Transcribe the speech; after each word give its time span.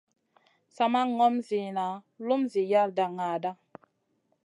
Sa 0.75 0.83
ma 0.93 1.01
ŋom 1.17 1.35
ziyna 1.47 1.87
lum 2.25 2.41
zi 2.51 2.61
yalda 2.71 3.05
naaɗa. 3.17 3.51